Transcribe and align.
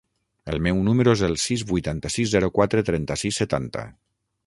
El 0.53 0.55
meu 0.67 0.79
número 0.87 1.13
es 1.17 1.21
el 1.27 1.37
sis, 1.45 1.65
vuitanta-sis, 1.73 2.33
zero, 2.35 2.53
quatre, 2.59 2.85
trenta-sis, 2.91 3.43
setanta. 3.45 3.89